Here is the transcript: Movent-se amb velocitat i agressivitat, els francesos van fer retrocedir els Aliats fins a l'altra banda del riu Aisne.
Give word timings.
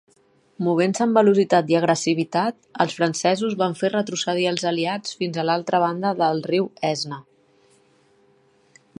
Movent-se 0.67 1.01
amb 1.03 1.17
velocitat 1.17 1.67
i 1.73 1.75
agressivitat, 1.79 2.55
els 2.85 2.95
francesos 2.99 3.53
van 3.59 3.77
fer 3.81 3.91
retrocedir 3.95 4.47
els 4.53 4.65
Aliats 4.71 5.19
fins 5.19 5.37
a 5.37 5.45
l'altra 5.49 5.81
banda 5.83 6.15
del 6.23 6.41
riu 6.53 6.67
Aisne. 6.89 7.21